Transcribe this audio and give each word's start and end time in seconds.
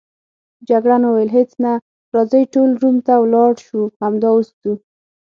جګړن 0.69 1.01
وویل: 1.05 1.29
هیڅ 1.37 1.51
نه، 1.63 1.73
راځئ 2.15 2.43
ټول 2.53 2.69
روم 2.81 2.97
ته 3.05 3.13
ولاړ 3.23 3.51
شو، 3.65 3.81
همدا 4.01 4.29
اوس 4.33 4.49
ځو. 4.61 4.73